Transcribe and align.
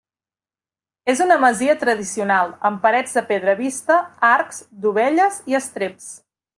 És 1.13 1.21
una 1.25 1.37
masia 1.43 1.75
tradicional 1.83 2.51
amb 2.71 2.81
parets 2.87 3.15
de 3.19 3.25
pedra 3.31 3.57
vista, 3.63 4.01
arcs, 4.33 4.67
dovelles 4.89 5.43
i 5.53 5.63
estreps. 5.65 6.15